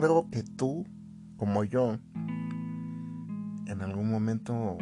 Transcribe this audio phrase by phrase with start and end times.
[0.00, 0.86] Creo que tú,
[1.36, 1.98] como yo,
[3.66, 4.78] en algún momento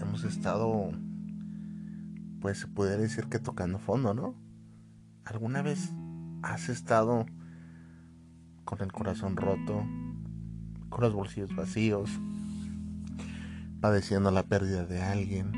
[0.00, 0.90] hemos estado,
[2.40, 4.34] pues se pudiera decir que tocando fondo, ¿no?
[5.24, 5.92] ¿Alguna vez
[6.42, 7.26] has estado
[8.64, 9.86] con el corazón roto,
[10.88, 12.10] con los bolsillos vacíos,
[13.80, 15.52] padeciendo la pérdida de alguien,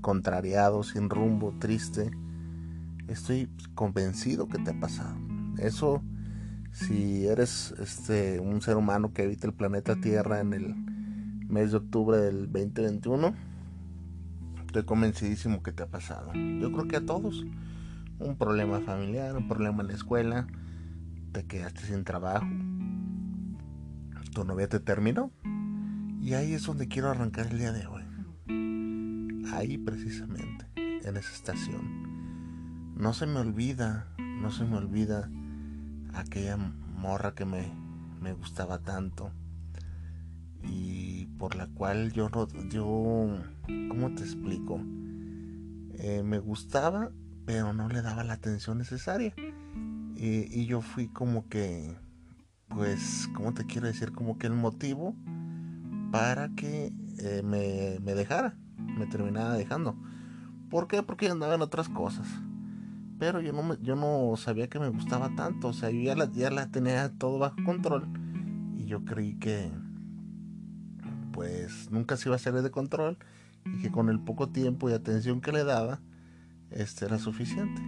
[0.00, 2.10] contrariado, sin rumbo, triste?
[3.06, 5.16] Estoy convencido que te ha pasado.
[5.58, 6.02] Eso
[6.72, 10.74] si eres este un ser humano que habita el planeta Tierra en el
[11.48, 13.34] mes de octubre del 2021,
[14.66, 16.32] estoy convencidísimo que te ha pasado.
[16.34, 17.44] Yo creo que a todos.
[18.18, 20.46] Un problema familiar, un problema en la escuela,
[21.32, 22.46] te quedaste sin trabajo,
[24.34, 25.32] tu novia te terminó.
[26.20, 28.02] Y ahí es donde quiero arrancar el día de hoy.
[29.54, 32.94] Ahí precisamente, en esa estación.
[32.94, 35.30] No se me olvida, no se me olvida
[36.14, 37.72] aquella morra que me,
[38.20, 39.32] me gustaba tanto
[40.62, 42.28] y por la cual yo
[42.68, 42.84] yo
[43.88, 44.78] cómo te explico
[45.94, 47.10] eh, me gustaba
[47.44, 49.34] pero no le daba la atención necesaria.
[50.14, 51.96] Y, yo fui como que
[52.68, 55.16] pues cómo te quiero decir como que el motivo
[56.12, 59.96] para que eh, me, me dejara me terminara dejando.
[60.68, 61.02] ¿por qué?
[61.02, 62.28] porque andaba en otras cosas
[63.20, 66.32] pero yo no, yo no sabía que me gustaba tanto, o sea, yo ya la,
[66.32, 68.08] ya la tenía todo bajo control
[68.78, 69.70] y yo creí que
[71.30, 73.18] pues nunca se iba a salir de control
[73.66, 76.00] y que con el poco tiempo y atención que le daba,
[76.70, 77.82] este era suficiente,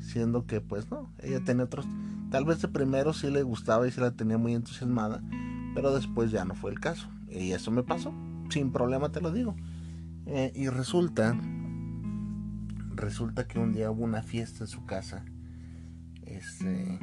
[0.00, 1.86] siendo que pues no, ella tenía otros,
[2.30, 5.22] tal vez de primero sí le gustaba y se la tenía muy entusiasmada,
[5.74, 8.14] pero después ya no fue el caso, y eso me pasó,
[8.48, 9.54] sin problema te lo digo,
[10.24, 11.38] eh, y resulta
[12.98, 15.24] resulta que un día hubo una fiesta en su casa.
[16.22, 16.98] Este.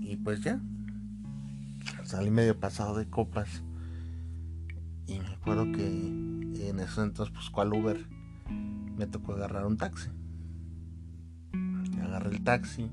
[0.00, 0.60] Y pues ya.
[2.04, 3.62] Salí medio pasado de copas.
[5.06, 8.04] Y me acuerdo que en ese entonces, pues, ¿cuál Uber?
[8.96, 10.10] Me tocó agarrar un taxi.
[12.02, 12.90] Agarré el taxi.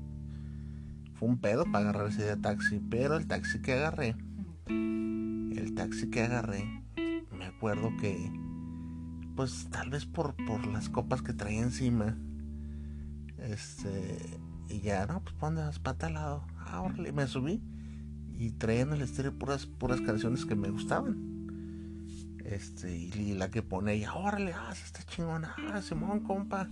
[1.14, 2.80] Fue un pedo para agarrar ese día taxi.
[2.90, 4.16] Pero el taxi que agarré.
[4.68, 6.82] El taxi que agarré.
[7.36, 8.32] Me acuerdo que.
[9.34, 12.16] Pues tal vez por, por las copas que traía encima
[13.48, 16.46] este, y ya, no, pues pon las patas al lado.
[16.58, 17.62] Ah, me subí.
[18.36, 21.34] Y traía en el estéreo puras, puras canciones que me gustaban.
[22.44, 26.68] Este, y, la que pone ella, órale, ah, está chingona, ah, Simón, compa.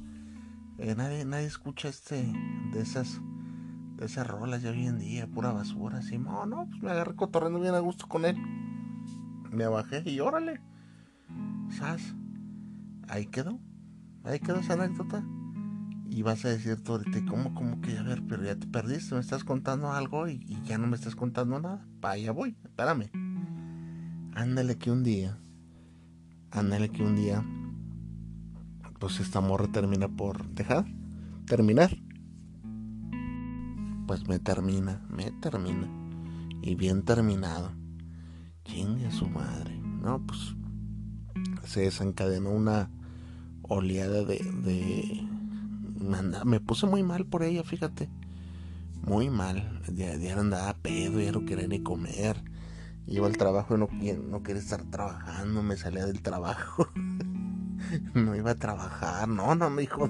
[0.79, 2.31] Eh, nadie, nadie escucha este,
[2.73, 3.21] de esas,
[3.97, 6.03] de esas rolas ya hoy en día, pura basura.
[6.03, 8.37] Simón, no, pues me agarré cotorreando bien a gusto con él.
[9.51, 10.61] Me bajé y órale.
[11.71, 12.15] ¿Sabes?
[13.09, 13.59] Ahí quedó.
[14.25, 15.25] Ahí quedó esa anécdota.
[16.15, 17.97] Y vas a decir tú ahorita, ¿cómo, cómo que?
[17.97, 21.17] A ver, pero ya te perdiste, me estás contando algo y, ya no me estás
[21.17, 21.87] contando nada.
[22.03, 23.11] Vaya, voy, espérame.
[24.35, 25.39] Ándale que un día,
[26.51, 27.43] ándale que un día,
[28.99, 30.85] pues esta morra termina por dejar,
[31.47, 31.97] terminar.
[34.07, 35.89] Pues me termina, me termina.
[36.61, 37.73] Y bien terminado.
[38.67, 39.81] Chingue su madre.
[39.81, 40.55] No, pues
[41.65, 42.91] se desencadenó una
[43.63, 45.27] oleada de, de
[46.03, 48.09] me, puse muy mal por ella, fíjate.
[49.03, 49.81] Muy mal.
[49.93, 52.43] Ya, ya andaba pedo, ya no quería ni comer.
[53.07, 56.89] Iba al trabajo y no, quería estar trabajando, me salía del trabajo.
[58.15, 60.09] no iba a trabajar, no, no, me dijo.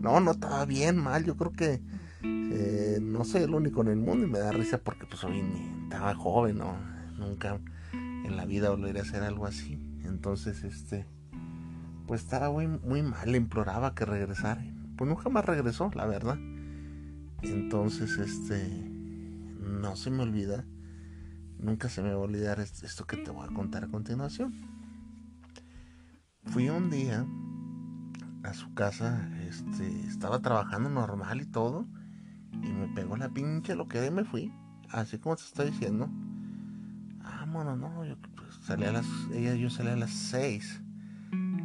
[0.00, 1.24] No, no estaba bien, mal.
[1.24, 1.80] Yo creo que
[2.22, 5.42] eh, no soy el único en el mundo y me da risa porque pues hoy
[5.84, 6.76] estaba joven, ¿no?
[7.18, 7.58] Nunca
[7.92, 9.74] en la vida volvería a hacer algo así.
[10.04, 11.06] Entonces, este,
[12.06, 14.64] pues estaba muy, muy mal, le imploraba que regresara
[15.02, 16.38] pues nunca más regresó, la verdad.
[17.42, 18.68] Entonces, este,
[19.58, 20.64] no se me olvida
[21.62, 24.52] nunca se me va a olvidar esto que te voy a contar a continuación.
[26.46, 27.24] Fui un día
[28.42, 31.86] a su casa, este, estaba trabajando normal y todo,
[32.52, 34.52] y me pegó la pinche lo que me fui,
[34.90, 36.10] así como te estoy diciendo.
[37.22, 40.82] Vámonos, no, yo pues, salí a las, ella, yo salí a las 6,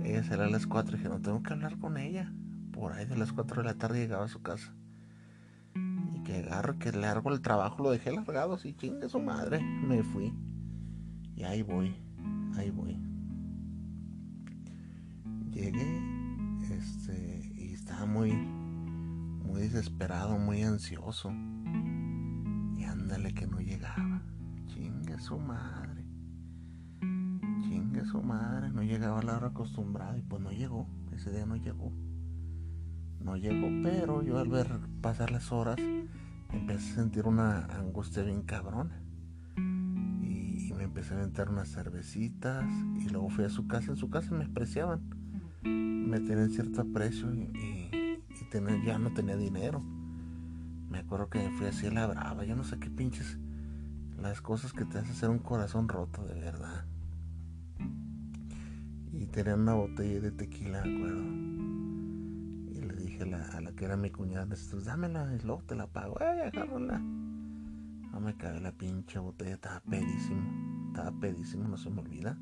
[0.03, 2.31] ella salía a las 4 y dije, no tengo que hablar con ella.
[2.77, 4.71] Por ahí de las 4 de la tarde llegaba a su casa.
[5.73, 10.03] Y que agarro, que largo el trabajo, lo dejé largado así, chingue su madre, me
[10.03, 10.31] fui.
[11.35, 11.95] Y ahí voy,
[12.55, 13.01] ahí voy.
[15.49, 16.01] Llegué,
[16.69, 21.31] este, y estaba muy, muy desesperado, muy ansioso.
[21.31, 24.21] Y ándale que no llegaba.
[24.67, 26.05] Chingue su madre.
[26.99, 28.69] Chingue su madre.
[28.69, 30.87] No llegaba a la hora acostumbrada y pues no llegó.
[31.11, 31.91] Ese día no llegó.
[33.19, 34.67] No llegó, pero yo al ver
[35.01, 35.77] pasar las horas
[36.51, 39.01] empecé a sentir una angustia bien cabrona.
[39.57, 42.65] Y, me empecé a aventar unas cervecitas
[42.99, 43.91] y luego fui a su casa.
[43.91, 45.01] En su casa me apreciaban.
[45.63, 47.89] Me tenían cierto aprecio y,
[48.85, 49.81] ya no tenía dinero.
[50.89, 52.45] Me acuerdo que fui así a la brava.
[52.45, 53.37] Yo no sé qué pinches
[54.17, 56.85] las cosas que te hacen hacer un corazón roto de verdad.
[59.11, 61.56] Y tenía una botella de tequila, acuerdo.
[63.17, 66.17] Dije a la, que era mi cuñada, pues dámela y luego te la pago.
[66.19, 66.99] ¡Ay, agárrala!
[66.99, 70.87] No me cae la pinche botella, estaba pedísimo.
[70.89, 72.37] Estaba pedísimo, no se me olvida.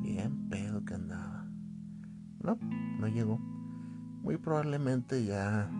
[0.00, 1.46] Bien pedo que andaba.
[2.42, 2.58] No,
[2.98, 3.36] no llegó.
[4.22, 5.70] Muy probablemente ya,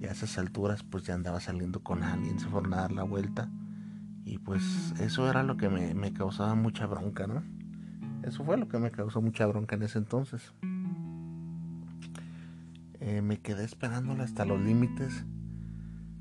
[0.00, 3.04] ya a esas alturas pues ya andaba saliendo con alguien, se fueron a dar la
[3.04, 3.48] vuelta.
[4.24, 7.44] Y pues eso era lo que me causaba mucha bronca, ¿no?
[8.24, 10.52] Eso fue lo que me causó mucha bronca en ese entonces.
[13.08, 15.24] Eh, me quedé esperándola hasta los límites,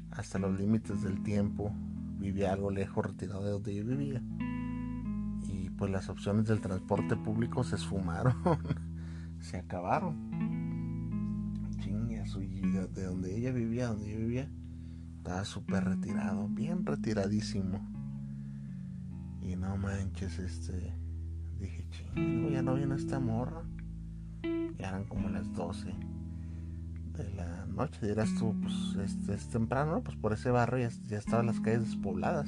[0.09, 1.73] hasta los límites del tiempo.
[2.17, 4.21] Vivía algo lejos, retirado de donde yo vivía.
[5.49, 8.35] Y pues las opciones del transporte público se esfumaron,
[9.41, 10.15] se acabaron.
[11.79, 12.23] Chinga,
[12.87, 14.49] de donde ella vivía, donde yo vivía,
[15.17, 17.85] estaba súper retirado, bien retiradísimo.
[19.41, 20.93] Y no manches, este
[21.59, 23.63] Dije, chingo, ya no viene esta morra.
[24.77, 25.93] Ya eran como las 12
[27.17, 28.07] de la noche.
[28.07, 32.47] Dirás tú, pues este, es temprano, pues por ese barrio ya, estaban las calles despobladas.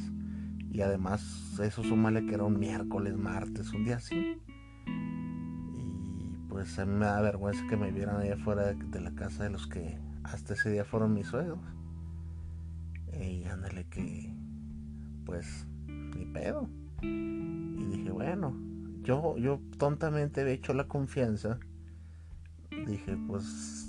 [0.72, 4.40] Y además, eso súmale que era un miércoles, martes, un día así.
[4.86, 9.44] Y pues a mí me da vergüenza que me vieran allá afuera de, la casa
[9.44, 11.60] de los que hasta ese día fueron mis suegros.
[13.20, 14.32] Y ándale que,
[15.26, 16.70] pues, ni pedo.
[17.02, 18.56] Y dije, bueno,
[19.02, 21.60] yo, yo tontamente había hecho la confianza.
[22.86, 23.89] Dije, pues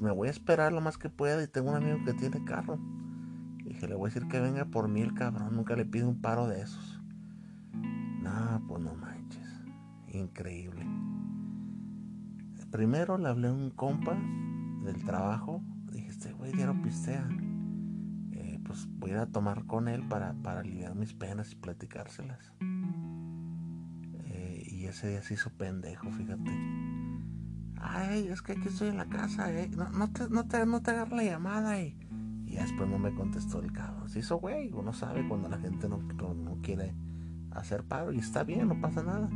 [0.00, 2.78] me voy a esperar lo más que pueda y tengo un amigo que tiene carro.
[3.64, 6.20] Dije, le voy a decir que venga por mí el cabrón, nunca le pido un
[6.20, 7.00] paro de esos.
[7.72, 9.48] No, pues no manches.
[10.08, 10.86] Increíble.
[12.70, 14.16] Primero le hablé a un compa
[14.84, 15.62] del trabajo.
[15.90, 17.28] Dije, este güey no pistea.
[18.32, 21.56] Eh, pues voy a ir a tomar con él para, para aliviar mis penas y
[21.56, 22.52] platicárselas
[24.90, 26.50] ese día se hizo pendejo, fíjate.
[27.80, 29.70] Ay, es que aquí estoy en la casa, eh.
[29.70, 30.80] No, te, no,
[31.16, 31.96] la llamada y,
[32.46, 34.08] y después no me contestó el cabrón.
[34.08, 36.94] Se hizo güey, uno sabe cuando la gente no, no, quiere
[37.52, 39.30] hacer paro y está bien, no pasa nada.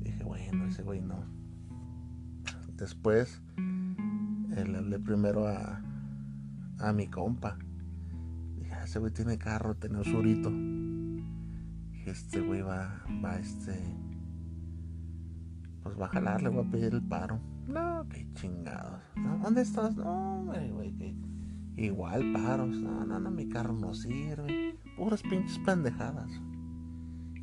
[0.00, 1.24] Dije, bueno, ese güey no.
[2.76, 5.82] Después eh, le hablé primero a,
[6.78, 7.58] a mi compa.
[8.58, 10.50] Dije, ah, ese güey tiene carro, tiene un surito.
[11.90, 13.76] Dije, este güey va, va este
[15.82, 17.40] pues va a jalar, le voy a pedir el paro.
[17.66, 19.00] No, qué chingados.
[19.42, 19.96] ¿Dónde estás?
[19.96, 21.14] No, güey, que
[21.76, 22.76] igual paros.
[22.76, 24.78] No, no, no, mi carro no sirve.
[24.96, 26.30] Puras pinches pendejadas.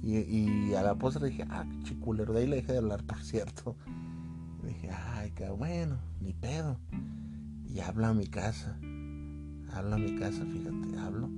[0.04, 2.34] Y, y a la postre dije, ah, qué chiculero.
[2.34, 3.76] De ahí le dejé de hablar, por cierto.
[4.64, 6.80] dije, ay, qué bueno, ni pedo.
[7.66, 8.78] Y habla a mi casa.
[9.74, 11.30] Habla a mi casa, fíjate, hablo.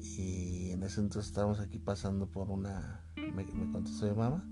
[0.00, 3.04] Y en ese entonces estábamos aquí pasando por una.
[3.16, 4.44] Me, me contestó mi mamá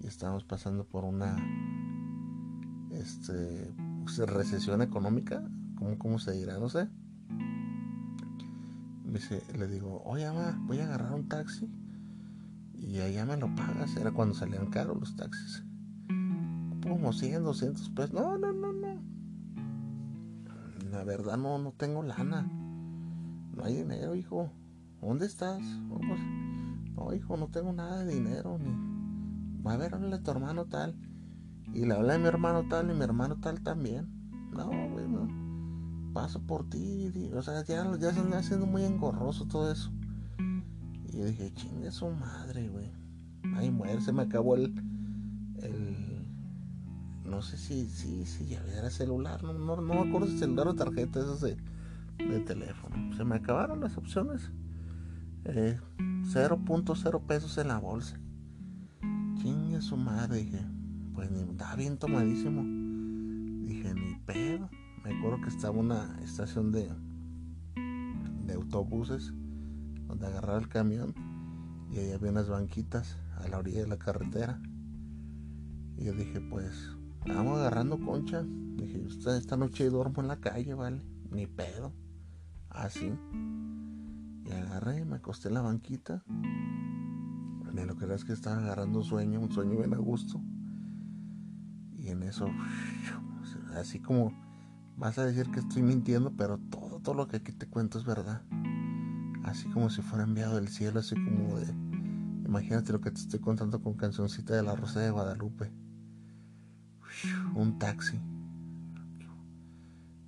[0.00, 1.36] y estamos pasando por una
[2.90, 3.72] este,
[4.26, 5.42] recesión económica,
[5.76, 6.58] ¿cómo, ¿cómo, se dirá?
[6.58, 6.88] No sé.
[9.04, 11.68] Dice, le digo, oye, mamá, voy a agarrar un taxi
[12.74, 13.96] y allá me lo pagas.
[13.96, 15.64] Era cuando salían caros los taxis.
[16.82, 18.12] Como 100, 200 pesos.
[18.12, 19.02] No, no, no, no.
[20.90, 22.42] La verdad no, no tengo lana.
[22.42, 24.50] No hay dinero, hijo.
[25.00, 25.60] ¿Dónde estás?
[26.94, 28.89] No, hijo, no tengo nada de dinero ni
[29.64, 30.96] a ver, a tu hermano tal.
[31.72, 34.08] Y le hablé a mi hermano tal y mi hermano tal también.
[34.52, 35.28] No, güey, no.
[36.12, 37.30] Paso por ti.
[37.34, 39.92] O sea, ya, ya se anda haciendo muy engorroso todo eso.
[41.08, 42.90] Y yo dije, chingue su madre, güey.
[43.54, 44.74] Ay, muere, se me acabó el.
[45.62, 46.10] el
[47.24, 50.66] no sé si, si, si ya era celular, no, no, no me acuerdo si celular
[50.66, 51.56] o tarjeta, esas de,
[52.18, 53.14] de teléfono.
[53.16, 54.50] Se me acabaron las opciones.
[55.44, 58.18] Eh, 0.0 pesos en la bolsa.
[59.80, 60.60] Su madre, dije.
[61.14, 62.62] Pues ni estaba bien tomadísimo.
[63.66, 64.68] Dije, ni pedo.
[65.02, 66.92] Me acuerdo que estaba una estación de,
[68.44, 69.32] de autobuses
[70.06, 71.14] donde agarraba el camión
[71.90, 74.60] y ahí había unas banquitas a la orilla de la carretera.
[75.96, 76.90] Y yo dije, pues,
[77.26, 78.42] vamos agarrando concha.
[78.42, 81.00] Dije, esta noche duermo en la calle, ¿vale?
[81.30, 81.92] Ni pedo.
[82.68, 83.12] Así.
[84.44, 86.22] y agarré, me acosté en la banquita.
[87.72, 90.40] Ni lo es que estaba agarrando sueño, un sueño bien a gusto.
[91.98, 92.48] Y en eso,
[93.76, 94.32] así como
[94.96, 98.04] vas a decir que estoy mintiendo, pero todo, todo lo que aquí te cuento es
[98.04, 98.42] verdad.
[99.44, 101.72] Así como si fuera enviado del cielo, así como de
[102.50, 105.70] Imagínate lo que te estoy contando con cancioncita de la Rosa de Guadalupe.
[107.54, 108.18] Un taxi.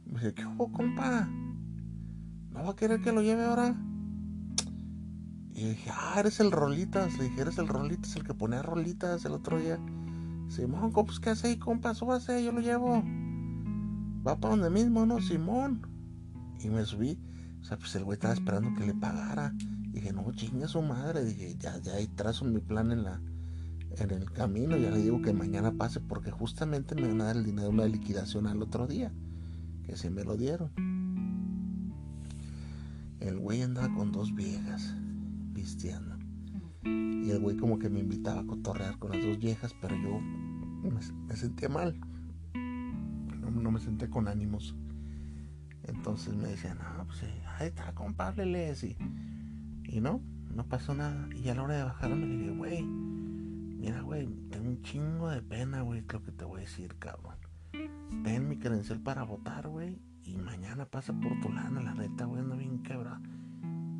[0.07, 1.27] Me dice, ¿qué hubo, compa?
[2.53, 3.75] ¿No va a querer que lo lleve ahora?
[5.55, 7.17] Y dije, ah, eres el Rolitas.
[7.19, 9.79] Le dije, eres el Rolitas, el que ponía Rolitas el otro día.
[10.49, 11.95] Simón, pues ¿qué hace ahí, compa?
[11.95, 13.03] Súbase, yo lo llevo.
[14.27, 15.21] Va para donde mismo, ¿no?
[15.21, 15.87] Simón.
[16.61, 17.19] Y me subí.
[17.61, 19.53] O sea, pues el güey estaba esperando que le pagara.
[19.91, 21.25] Dije, no, chinga su madre.
[21.25, 23.21] Dije, ya, ya ahí trazo mi plan en la
[23.99, 24.77] en el camino.
[24.79, 27.75] Ya le digo que mañana pase porque justamente me van a dar el dinero de
[27.75, 29.13] una liquidación al otro día.
[29.85, 30.71] Que se me lo dieron.
[33.21, 34.97] El güey andaba con dos viejas
[35.53, 36.17] vistiendo.
[36.85, 40.21] Y el güey como que me invitaba a cotorrear con las dos viejas, pero yo
[40.91, 41.99] me, sentía mal.
[42.55, 44.75] No, me senté con ánimos.
[45.85, 47.23] Entonces me decían, no, pues
[47.59, 48.97] ahí está, compa, y
[49.85, 50.21] y no,
[50.55, 51.29] no pasó nada.
[51.35, 55.43] Y a la hora de bajarme le dije, güey, mira, güey, tengo un chingo de
[55.43, 57.37] pena, güey, lo que te voy a decir, cabrón.
[58.25, 60.01] Ten mi credencial para votar, güey.
[60.25, 63.21] Y mañana pasa por tu lana, la neta, güey, ando bien quebrado.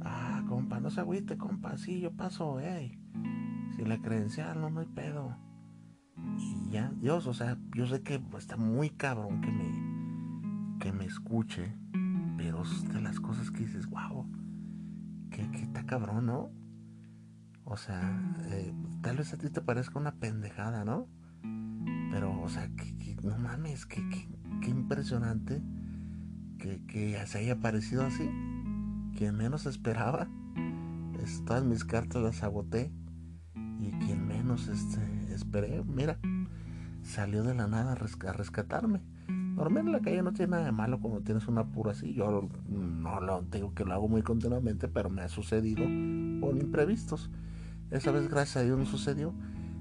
[0.05, 2.59] Ah, compa, no se agüite, compa, sí, yo paso.
[3.77, 5.37] Si la credencial, no, no hay pedo.
[6.39, 11.05] Y ya, Dios, o sea, yo sé que está muy cabrón que me, que me
[11.05, 11.75] escuche,
[12.37, 14.29] pero es de las cosas que dices, wow
[15.33, 16.51] que, está cabrón, ¿no?
[17.65, 21.09] O sea, eh, tal vez a ti te parezca una pendejada, ¿no?
[22.11, 24.01] Pero, o sea, que, no mames, que,
[24.67, 25.63] impresionante
[26.59, 28.29] que, que se haya parecido así.
[29.23, 30.27] Quien menos esperaba,
[31.23, 32.91] es, todas mis cartas las agoté.
[33.55, 34.99] Y quien menos este,
[35.33, 36.19] esperé, mira,
[37.03, 39.01] salió de la nada a rescatarme.
[39.55, 42.13] Dormir en la calle no tiene nada de malo cuando tienes un apuro así.
[42.15, 47.31] Yo no lo digo que lo hago muy continuamente, pero me ha sucedido con imprevistos.
[47.93, 49.33] Esa vez, gracias a Dios, no sucedió.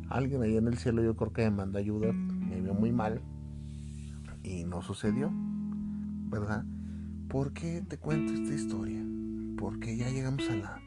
[0.08, 3.24] Alguien ahí en el cielo, yo creo que me mandó ayuda, me vio muy mal
[4.44, 5.32] y no sucedió,
[6.30, 6.64] ¿verdad?
[7.28, 9.04] ¿Por qué te cuento esta historia?
[9.62, 10.82] Porque ya llegamos a la,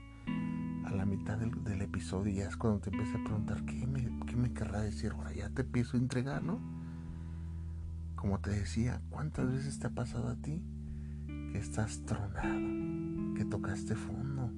[0.85, 4.03] a la mitad del, episodio y ya es cuando te empecé a preguntar qué me,
[4.27, 5.13] qué me querrá decir.
[5.13, 6.61] Ahora ya te empiezo a entregar, ¿no?
[8.17, 10.61] Como te decía, ¿cuántas veces te ha pasado a ti
[11.53, 14.51] que estás tronado, que tocaste fondo?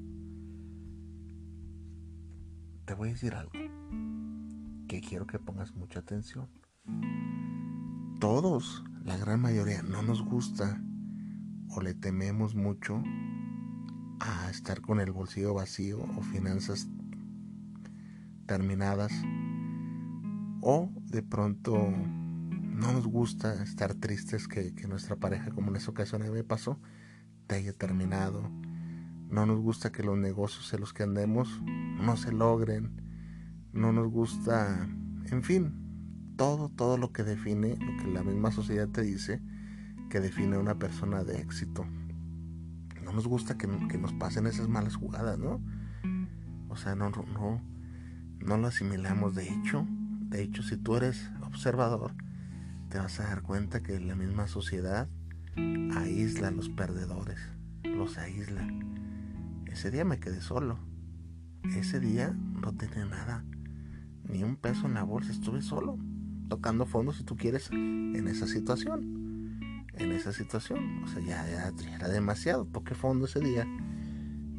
[2.87, 3.52] Te voy a decir algo
[4.88, 6.49] que quiero que pongas mucha atención.
[8.18, 10.82] Todos, la gran mayoría, no nos gusta
[11.68, 13.02] o le tememos mucho
[14.20, 16.88] a estar con el bolsillo vacío o finanzas
[18.46, 19.12] terminadas
[20.61, 21.76] o de pronto
[22.76, 26.44] no nos gusta estar tristes que, nuestra pareja, como en esa ocasión a mí me
[26.44, 26.78] pasó,
[27.46, 28.50] te haya terminado.
[29.30, 33.02] No nos gusta que los negocios en los que andemos no se logren.
[33.73, 34.88] No nos gusta,
[35.30, 39.40] en fin, todo, todo lo que define, lo que la misma sociedad te dice,
[40.11, 41.87] que define a una persona de éxito.
[43.06, 45.62] No nos gusta que, que nos pasen esas malas jugadas, ¿no?
[46.68, 47.62] O sea, no, no,
[48.40, 49.34] no lo asimilamos.
[49.34, 49.86] De hecho,
[50.28, 52.12] de hecho, si tú eres observador,
[52.90, 55.08] te vas a dar cuenta que la misma sociedad
[55.94, 57.38] aísla a los perdedores,
[57.84, 58.68] los aísla.
[59.66, 60.78] Ese día me quedé solo.
[61.76, 63.44] Ese día no tenía nada,
[64.28, 65.98] ni un peso en la bolsa, estuve solo,
[66.48, 69.25] tocando fondo si tú quieres, en esa situación.
[69.96, 73.66] En esa situación, o sea, ya, era demasiado, toqué fondo ese día.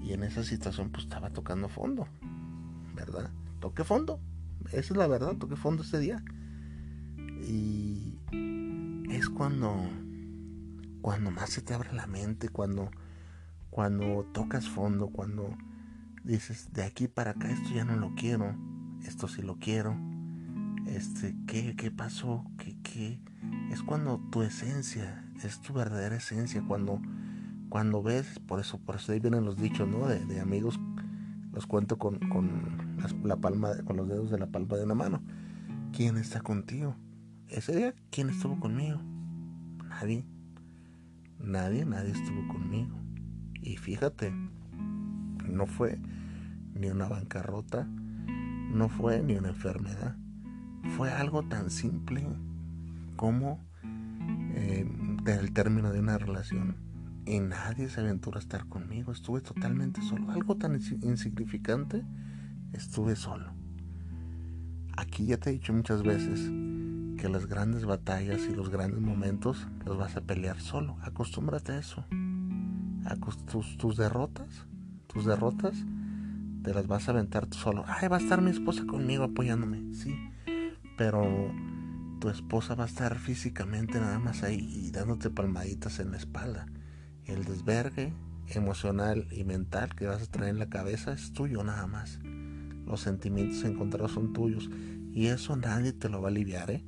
[0.04, 2.08] Y en esa situación pues estaba tocando fondo,
[2.96, 3.30] ¿verdad?
[3.60, 4.20] Toqué fondo,
[4.68, 6.24] esa es la verdad, toqué fondo ese día.
[7.46, 8.18] Y
[9.10, 9.76] es cuando,
[11.02, 12.90] cuando más se te abre la mente, cuando,
[13.70, 15.56] cuando tocas fondo, cuando,
[16.24, 18.56] dices, de aquí para acá esto ya no lo quiero,
[19.04, 19.98] esto sí lo quiero,
[20.88, 22.46] este, ¿qué, qué pasó?
[22.58, 23.20] ¿Qué, qué?
[23.72, 27.02] Es cuando tu esencia, es tu verdadera esencia, cuando,
[27.70, 30.08] cuando ves, por eso, por eso ahí vienen los dichos, ¿no?
[30.08, 30.80] De, de amigos,
[31.54, 35.22] los cuento con, con la palma, con los dedos de la palma de una mano.
[35.92, 36.96] ¿Quién está contigo?
[37.48, 39.00] Ese día, ¿quién estuvo conmigo?
[39.90, 40.26] Nadie.
[41.40, 42.96] Nadie, nadie estuvo conmigo.
[43.62, 44.32] Y fíjate,
[45.48, 46.00] no fue
[46.74, 50.16] ni una bancarrota, no fue ni una enfermedad.
[50.96, 52.28] Fue algo tan simple
[53.16, 53.66] como
[54.28, 54.86] eh,
[55.26, 56.76] el término de una relación.
[57.26, 59.12] Y nadie se aventura a estar conmigo.
[59.12, 60.32] Estuve totalmente solo.
[60.32, 62.06] Algo tan insignificante,
[62.74, 63.52] estuve solo.
[64.96, 66.50] Aquí ya te he dicho muchas veces
[67.18, 70.98] que las grandes batallas y los grandes momentos los vas a pelear solo.
[71.02, 72.06] Acostúmbrate a eso.
[73.52, 74.66] Tus, tus derrotas,
[75.08, 75.86] tus derrotas,
[76.64, 77.84] te las vas a aventar solo.
[77.88, 79.94] Ay, va a estar mi esposa conmigo apoyándome.
[79.94, 80.16] Sí,
[80.98, 81.24] pero
[82.20, 86.68] tu esposa va a estar físicamente nada más ahí y dándote palmaditas en la espalda.
[87.26, 88.14] El desvergue
[88.48, 92.20] emocional y mental que vas a traer en la cabeza es tuyo nada más.
[92.86, 94.70] Los sentimientos encontrados son tuyos
[95.14, 96.84] y eso nadie te lo va a aliviar, ¿eh?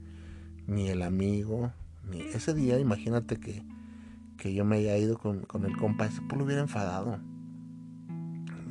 [0.68, 1.74] Ni el amigo,
[2.10, 3.64] ni ese día, imagínate que,
[4.38, 7.20] que yo me haya ido con, el compa, ese pues lo hubiera enfadado.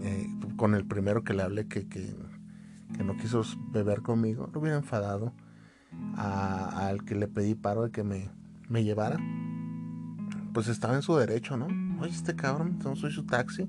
[0.00, 2.14] Eh, con el primero que le hablé que, que,
[3.04, 5.32] no quiso beber conmigo, lo hubiera enfadado.
[6.16, 8.30] Al que le pedí paro de que me,
[8.68, 9.18] me llevara,
[10.52, 11.66] pues estaba en su derecho, ¿no?
[12.00, 13.68] Oye, este cabrón, soy su taxi.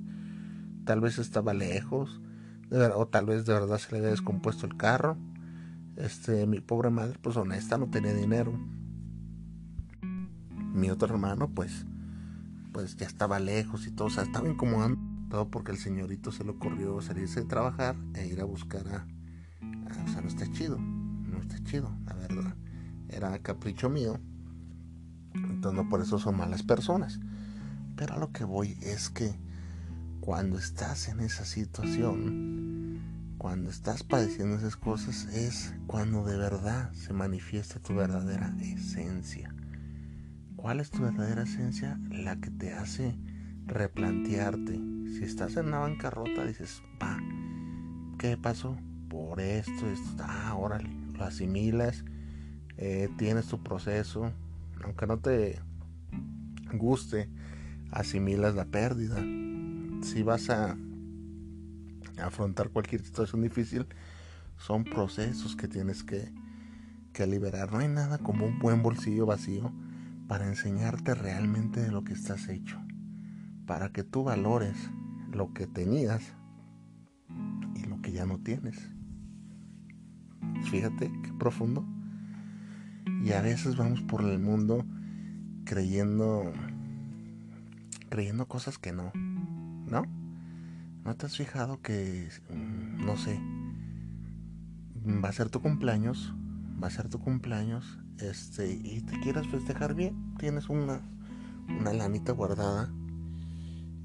[0.85, 2.21] Tal vez estaba lejos,
[2.71, 5.17] o tal vez de verdad se le había descompuesto el carro.
[5.97, 8.53] Este, mi pobre madre, pues honesta, no tenía dinero.
[10.01, 11.85] Mi otro hermano, pues,
[12.71, 14.99] pues ya estaba lejos y todo, o sea, estaba incomodando
[15.29, 19.05] todo porque el señorito se le ocurrió salirse de trabajar e ir a buscar a,
[19.61, 20.79] a, o sea, no está chido,
[21.69, 22.55] chido, la verdad.
[23.09, 24.19] Era capricho mío.
[25.33, 27.19] Entonces no por eso son malas personas.
[27.95, 29.33] Pero a lo que voy es que
[30.19, 32.99] cuando estás en esa situación,
[33.37, 39.53] cuando estás padeciendo esas cosas, es cuando de verdad se manifiesta tu verdadera esencia.
[40.55, 41.99] ¿Cuál es tu verdadera esencia?
[42.09, 43.15] La que te hace
[43.65, 44.73] replantearte.
[45.07, 47.17] Si estás en una bancarrota, dices, pa,
[48.17, 48.77] ¿qué pasó?
[49.09, 52.03] Por esto, esto, ah, órale, asimilas,
[52.77, 54.31] eh, tienes tu proceso,
[54.83, 55.59] aunque no te
[56.73, 57.29] guste,
[57.91, 59.17] asimilas la pérdida,
[60.01, 60.77] si vas a
[62.21, 63.85] afrontar cualquier situación difícil,
[64.57, 66.31] son procesos que tienes que,
[67.13, 67.71] que liberar.
[67.71, 69.71] No hay nada como un buen bolsillo vacío
[70.27, 72.79] para enseñarte realmente de lo que estás hecho,
[73.65, 74.75] para que tú valores
[75.31, 76.21] lo que tenías
[77.75, 78.77] y lo que ya no tienes.
[80.69, 81.85] Fíjate qué profundo.
[83.23, 84.85] Y a veces vamos por el mundo
[85.65, 86.51] creyendo
[88.09, 89.11] creyendo cosas que no.
[89.89, 90.05] ¿no?
[91.03, 93.39] ¿No te has fijado que, mm, no sé,
[95.23, 96.33] va a ser tu cumpleaños,
[96.81, 101.01] va a ser tu cumpleaños, este, y te quieras festejar bien, tienes una,
[101.67, 102.91] una lanita guardada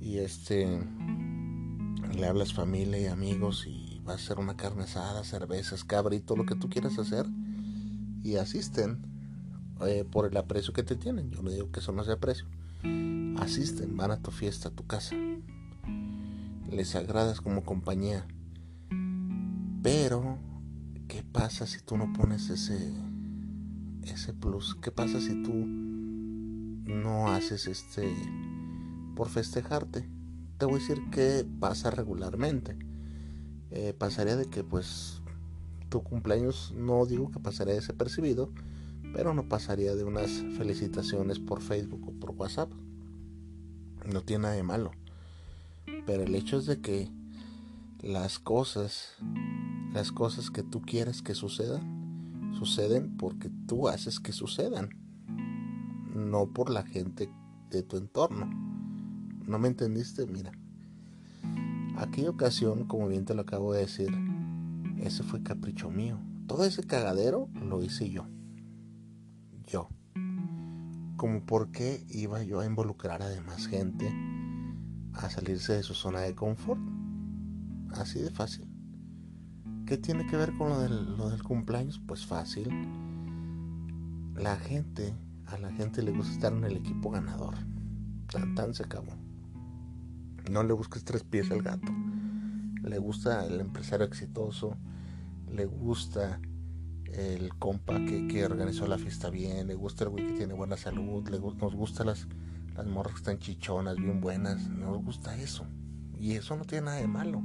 [0.01, 0.67] y este,
[2.17, 6.47] le hablas familia y amigos y va a ser una carne asada, cervezas, cabrito, lo
[6.47, 7.27] que tú quieras hacer
[8.23, 9.07] y asisten
[9.87, 11.31] eh, por el aprecio que te tienen.
[11.31, 12.47] Yo no digo que eso no sea aprecio.
[13.39, 15.17] Asisten, van a tu fiesta, a tu casa
[16.71, 18.27] les agradas como compañía.
[19.83, 20.39] Pero,
[21.09, 22.93] ¿qué pasa si tú no pones ese,
[24.03, 24.75] ese plus?
[24.77, 28.13] ¿Qué pasa si tú no haces este
[29.15, 30.09] por festejarte?
[30.59, 32.79] Te voy a decir que pasa regularmente.
[33.71, 35.21] Eh, pasaría de que pues
[35.89, 38.51] tu cumpleaños no digo que pasaría desapercibido,
[39.13, 42.71] pero no pasaría de unas felicitaciones por Facebook o por WhatsApp.
[44.13, 44.91] No tiene nada de malo.
[46.07, 47.09] Pero el hecho es de que
[48.03, 49.15] las cosas,
[49.93, 54.91] las cosas que tú quieres que sucedan, suceden porque tú haces que sucedan,
[56.15, 57.31] no por la gente
[57.71, 58.51] de tu entorno.
[59.47, 60.27] ¿No me entendiste?
[60.27, 60.53] Mira,
[61.97, 64.11] aquella ocasión, como bien te lo acabo de decir,
[64.99, 66.19] ese fue capricho mío.
[66.47, 68.27] Todo ese cagadero lo hice yo.
[69.67, 69.89] Yo.
[71.17, 74.13] Como por qué iba yo a involucrar a demás gente
[75.15, 76.81] a salirse de su zona de confort.
[77.93, 78.69] Así de fácil.
[79.87, 82.01] ¿Qué tiene que ver con lo del, lo del cumpleaños?
[82.07, 82.69] Pues fácil.
[84.35, 85.15] La gente,
[85.47, 87.55] a la gente le gusta estar en el equipo ganador.
[88.31, 89.24] Tan tan se acabó.
[90.51, 91.93] No le busques tres pies al gato.
[92.83, 94.77] le gusta el empresario exitoso,
[95.51, 96.41] le gusta
[97.13, 101.27] el compa que, organizó la fiesta bien, le gusta el güey que tiene buena salud,
[101.29, 102.27] le, nos gusta las,
[102.77, 105.67] las morras que están chichonas, bien buenas, nos gusta eso.
[106.19, 107.43] Y eso no tiene nada de malo.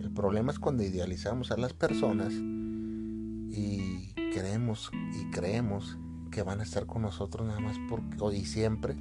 [0.00, 5.98] El problema es cuando idealizamos a las personas y creemos y creemos
[6.30, 8.96] que van a estar con nosotros nada más porque, y siempre,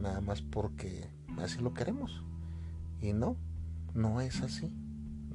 [0.00, 2.24] nada más porque así lo queremos.
[3.00, 3.36] Y no,
[3.94, 4.74] no es así,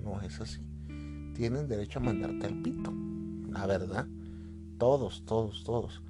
[0.01, 0.61] no es así.
[1.35, 2.93] Tienen derecho a mandarte al pito,
[3.49, 4.07] la verdad.
[4.77, 6.03] Todos, todos, todos.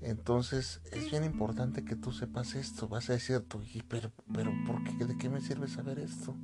[0.00, 2.88] Entonces es bien importante que tú sepas esto.
[2.88, 5.04] Vas a decir tú, pero, pero ¿por qué?
[5.04, 6.36] ¿De qué me sirve saber esto?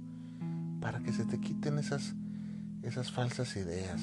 [0.81, 2.14] Para que se te quiten esas,
[2.83, 4.02] esas falsas ideas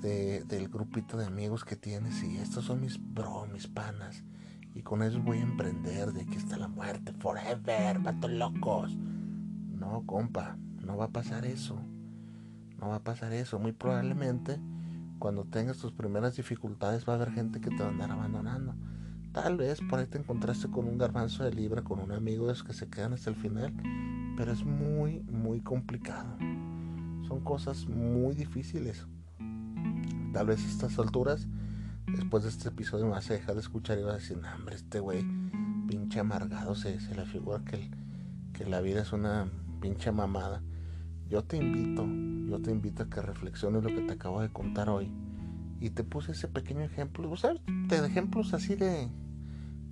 [0.00, 4.22] del grupito de amigos que tienes y estos son mis bro, mis panas.
[4.74, 8.96] Y con eso voy a emprender de aquí está la muerte, forever, vatos locos.
[9.90, 11.80] No, compa, no va a pasar eso.
[12.78, 13.58] No va a pasar eso.
[13.58, 14.60] Muy probablemente
[15.18, 18.74] cuando tengas tus primeras dificultades va a haber gente que te va a andar abandonando.
[19.32, 22.54] Tal vez por ahí te encontraste con un garbanzo de libra, con un amigo de
[22.66, 23.72] que se quedan hasta el final,
[24.36, 26.36] pero es muy, muy complicado.
[27.26, 29.06] Son cosas muy difíciles.
[30.34, 31.48] Tal vez a estas alturas,
[32.06, 34.76] después de este episodio, me vas a dejar de escuchar y vas a decir, hombre,
[34.76, 35.24] este güey,
[35.88, 37.90] pinche amargado, se, se le figura que,
[38.52, 39.48] que la vida es una
[39.80, 40.62] pinche mamada.
[41.28, 42.06] Yo te invito,
[42.48, 45.10] yo te invito a que reflexiones lo que te acabo de contar hoy.
[45.80, 47.30] Y te puse ese pequeño ejemplo.
[47.30, 49.08] O sea, de ejemplos así de,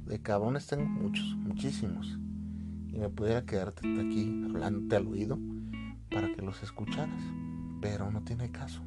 [0.06, 2.18] de cabrones tengo muchos, muchísimos.
[2.88, 5.38] Y me pudiera quedarte aquí hablándote al oído
[6.10, 7.22] para que los escucharas.
[7.80, 8.82] Pero no tiene caso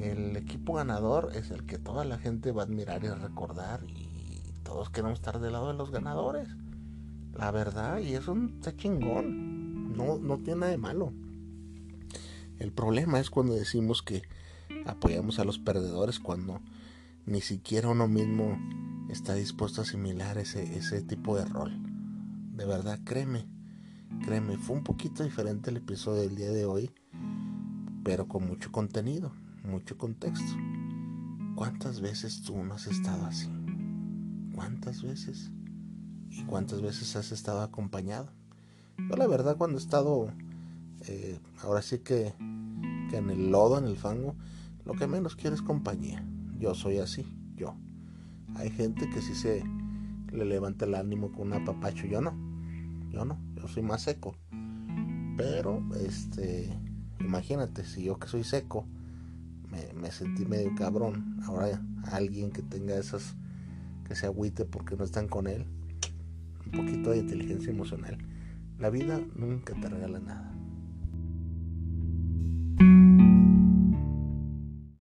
[0.00, 4.40] el equipo ganador es el que toda la gente va a admirar y recordar y
[4.62, 6.48] todos queremos estar del lado de los ganadores.
[7.32, 9.53] La verdad, y eso está chingón.
[9.94, 11.12] No, no tiene nada de malo.
[12.58, 14.22] El problema es cuando decimos que
[14.86, 16.60] apoyamos a los perdedores cuando
[17.26, 18.58] ni siquiera uno mismo
[19.08, 21.72] está dispuesto a asimilar ese, ese tipo de rol.
[22.54, 23.46] De verdad, créeme,
[24.24, 26.90] créeme, fue un poquito diferente el episodio del día de hoy,
[28.04, 29.32] pero con mucho contenido
[29.64, 30.52] mucho contexto.
[31.54, 33.48] ¿Cuántas veces tú no has estado así?
[34.54, 35.50] ¿Cuántas veces?
[36.30, 38.30] ¿Y cuántas veces has estado acompañado?
[38.98, 40.32] Yo la verdad cuando he estado,
[41.08, 42.34] eh, ahora sí que,
[43.12, 44.34] en el lodo, en el fango,
[44.84, 46.26] lo que menos quiero es compañía.
[46.58, 47.26] Yo soy así,
[47.56, 47.74] yo.
[48.56, 49.62] Hay gente que sí se
[50.32, 52.32] le levanta el ánimo con un apapacho, yo no.
[53.10, 54.36] Yo no, yo soy más seco.
[55.36, 56.76] Pero, este,
[57.20, 58.86] imagínate, si yo que soy seco,
[59.94, 61.38] me, sentí medio cabrón.
[61.44, 61.80] Ahora
[62.12, 63.36] alguien que tenga esas,
[64.06, 65.66] que se agüite porque no están con él,
[66.66, 68.18] un poquito de inteligencia emocional.
[68.78, 70.53] La vida nunca te regala nada.